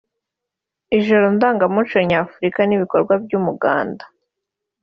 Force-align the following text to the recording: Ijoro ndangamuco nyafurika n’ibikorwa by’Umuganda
Ijoro 0.97 1.25
ndangamuco 1.35 1.97
nyafurika 2.09 2.61
n’ibikorwa 2.65 3.13
by’Umuganda 3.23 4.03